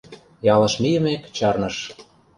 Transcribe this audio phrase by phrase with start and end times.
[0.53, 1.75] Ялыш мийымек чарныш.